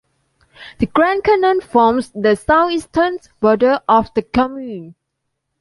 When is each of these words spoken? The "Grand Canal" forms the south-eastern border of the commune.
The 0.79 0.87
"Grand 0.87 1.23
Canal" 1.23 1.59
forms 1.61 2.11
the 2.15 2.33
south-eastern 2.33 3.19
border 3.39 3.81
of 3.87 4.09
the 4.15 4.23
commune. 4.23 4.95